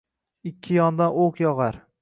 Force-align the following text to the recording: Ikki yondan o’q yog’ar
Ikki 0.51 0.79
yondan 0.79 1.21
o’q 1.27 1.41
yog’ar 1.47 1.83